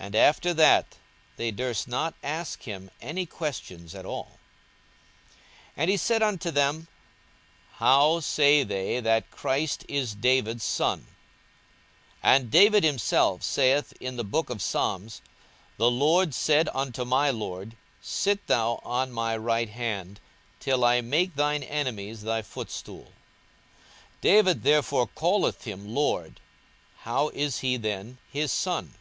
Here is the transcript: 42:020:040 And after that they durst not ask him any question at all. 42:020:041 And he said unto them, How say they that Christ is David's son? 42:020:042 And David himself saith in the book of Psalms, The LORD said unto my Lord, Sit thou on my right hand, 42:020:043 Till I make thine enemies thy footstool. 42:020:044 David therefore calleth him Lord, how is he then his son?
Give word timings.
42:020:040 0.00 0.06
And 0.08 0.16
after 0.16 0.54
that 0.54 0.96
they 1.36 1.50
durst 1.50 1.86
not 1.86 2.14
ask 2.24 2.62
him 2.62 2.90
any 3.02 3.24
question 3.26 3.88
at 3.94 4.06
all. 4.06 4.38
42:020:041 5.76 5.76
And 5.76 5.90
he 5.90 5.96
said 5.98 6.22
unto 6.22 6.50
them, 6.50 6.88
How 7.74 8.18
say 8.20 8.64
they 8.64 9.00
that 9.00 9.30
Christ 9.30 9.84
is 9.88 10.14
David's 10.14 10.64
son? 10.64 11.06
42:020:042 12.24 12.34
And 12.34 12.50
David 12.50 12.84
himself 12.84 13.42
saith 13.44 13.92
in 14.00 14.16
the 14.16 14.24
book 14.24 14.48
of 14.50 14.62
Psalms, 14.62 15.20
The 15.76 15.90
LORD 15.90 16.34
said 16.34 16.68
unto 16.74 17.04
my 17.04 17.30
Lord, 17.30 17.76
Sit 18.00 18.44
thou 18.48 18.80
on 18.82 19.12
my 19.12 19.36
right 19.36 19.68
hand, 19.68 20.18
42:020:043 20.58 20.60
Till 20.60 20.84
I 20.84 21.00
make 21.02 21.34
thine 21.36 21.62
enemies 21.62 22.22
thy 22.22 22.40
footstool. 22.42 23.04
42:020:044 23.04 23.10
David 24.22 24.62
therefore 24.64 25.08
calleth 25.14 25.64
him 25.64 25.94
Lord, 25.94 26.40
how 27.02 27.28
is 27.28 27.58
he 27.58 27.76
then 27.76 28.16
his 28.32 28.50
son? 28.50 28.94